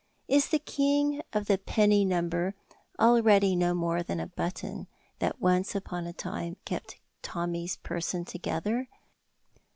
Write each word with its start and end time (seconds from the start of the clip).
Is 0.27 0.49
the 0.49 0.57
king 0.57 1.21
of 1.31 1.45
the 1.45 1.59
Penny 1.59 2.03
Number 2.05 2.55
already 2.99 3.55
no 3.55 3.75
more 3.75 4.01
than 4.01 4.19
a 4.19 4.25
button 4.25 4.87
that 5.19 5.39
once 5.39 5.75
upon 5.75 6.07
a 6.07 6.11
time 6.13 6.57
kept 6.65 6.99
Tommy's 7.21 7.77
person 7.77 8.25
together? 8.25 8.89